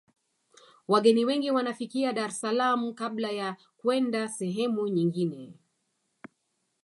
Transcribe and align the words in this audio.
wageni 0.87 1.25
wengi 1.27 1.49
wanafikia 1.55 2.09
dar 2.17 2.29
es 2.29 2.39
salaam 2.41 2.93
kabla 2.95 3.31
ya 3.31 3.57
kwenda 3.77 4.27
sehemu 4.27 4.87
nyingine 4.87 5.53